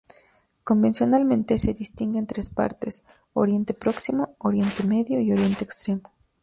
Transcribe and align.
Convencionalmente 0.63 1.59
se 1.59 1.75
distinguen 1.75 2.25
tres 2.25 2.49
partes: 2.49 3.05
Oriente 3.33 3.75
Próximo, 3.75 4.31
Oriente 4.39 4.81
Medio 4.83 5.21
y 5.21 5.31
Oriente 5.31 5.63
Extremo. 5.63 6.09